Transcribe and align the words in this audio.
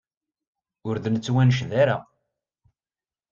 Ur 0.87 0.95
d-nettwanced 1.03 1.71
ara. 1.81 1.97